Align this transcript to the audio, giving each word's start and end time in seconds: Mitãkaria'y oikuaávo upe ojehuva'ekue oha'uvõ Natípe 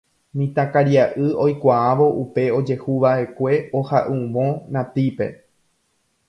Mitãkaria'y 0.39 1.27
oikuaávo 1.43 2.07
upe 2.23 2.45
ojehuva'ekue 2.61 3.61
oha'uvõ 3.83 4.47
Natípe 4.79 5.29